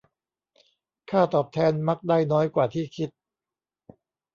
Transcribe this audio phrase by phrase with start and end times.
[1.09, 3.09] ค่าตอบแทนมักได้น้อยกว่าที่คิด